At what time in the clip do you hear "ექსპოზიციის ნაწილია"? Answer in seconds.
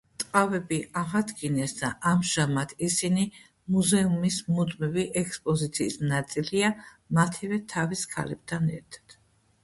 5.21-6.71